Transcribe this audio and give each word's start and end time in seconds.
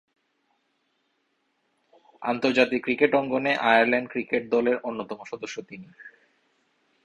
আন্তর্জাতিক 2.21 2.81
ক্রিকেট 2.83 3.11
অঙ্গনে 3.15 3.51
Ireland 3.61 4.07
cricket 4.09 4.43
দলের 4.49 4.77
অন্যতম 4.83 5.19
সদস্য 5.23 5.55
তিনি। 5.61 5.87